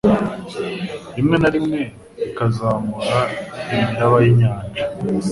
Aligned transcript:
rimwe 1.15 1.35
na 1.41 1.49
rimwe 1.55 1.79
bikazamura 2.19 3.19
imiraba 3.75 4.15
y'inyanja 4.23 4.81